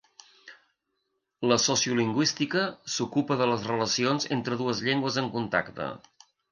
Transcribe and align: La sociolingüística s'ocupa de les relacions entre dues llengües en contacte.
La 1.51 1.57
sociolingüística 1.65 2.65
s'ocupa 2.97 3.39
de 3.43 3.51
les 3.55 3.69
relacions 3.75 4.29
entre 4.39 4.63
dues 4.65 4.87
llengües 4.89 5.23
en 5.25 5.35
contacte. 5.39 5.97